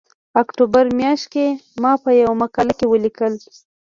اکتوبر 0.41 0.85
میاشت 0.97 1.25
کې 1.33 1.45
ما 1.81 1.91
په 2.03 2.09
یوه 2.21 2.35
مقاله 2.41 2.73
کې 2.79 2.85
ولیکل 2.87 3.33